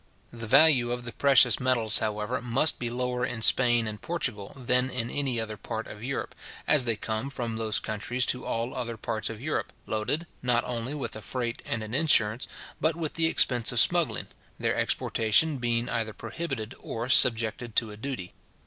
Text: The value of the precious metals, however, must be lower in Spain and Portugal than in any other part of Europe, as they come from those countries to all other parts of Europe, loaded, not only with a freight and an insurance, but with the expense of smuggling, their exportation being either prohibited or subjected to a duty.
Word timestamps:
The 0.33 0.47
value 0.47 0.91
of 0.91 1.05
the 1.05 1.11
precious 1.13 1.59
metals, 1.59 1.99
however, 1.99 2.41
must 2.41 2.79
be 2.79 2.89
lower 2.89 3.23
in 3.23 3.43
Spain 3.43 3.85
and 3.85 4.01
Portugal 4.01 4.51
than 4.57 4.89
in 4.89 5.11
any 5.11 5.39
other 5.39 5.57
part 5.57 5.85
of 5.85 6.03
Europe, 6.03 6.33
as 6.67 6.85
they 6.85 6.95
come 6.95 7.29
from 7.29 7.57
those 7.57 7.77
countries 7.79 8.25
to 8.25 8.43
all 8.43 8.73
other 8.73 8.97
parts 8.97 9.29
of 9.29 9.39
Europe, 9.39 9.71
loaded, 9.85 10.25
not 10.41 10.63
only 10.63 10.95
with 10.95 11.15
a 11.15 11.21
freight 11.21 11.61
and 11.67 11.83
an 11.83 11.93
insurance, 11.93 12.47
but 12.79 12.95
with 12.95 13.13
the 13.13 13.27
expense 13.27 13.71
of 13.71 13.79
smuggling, 13.79 14.25
their 14.57 14.73
exportation 14.75 15.59
being 15.59 15.87
either 15.87 16.13
prohibited 16.13 16.73
or 16.79 17.07
subjected 17.07 17.75
to 17.75 17.91
a 17.91 17.95
duty. 17.95 18.33